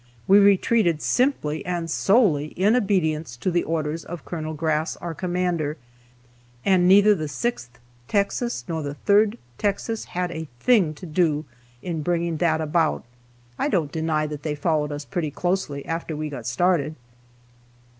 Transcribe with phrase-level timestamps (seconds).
[0.27, 4.55] We retreated simply and solely in obedience to the orders of Col.
[4.55, 5.77] Grass, our commander,
[6.65, 7.77] and neither the Sixth
[8.07, 11.45] Texas nor the Third Texas had a thing to do
[11.83, 13.03] in bringing that about.
[13.59, 16.95] I don't deny that they followed us pretty closely after we got started.